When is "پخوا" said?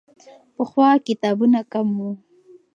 0.55-0.89